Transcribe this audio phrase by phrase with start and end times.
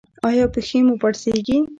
[0.27, 1.57] ایا پښې مو پړسیږي؟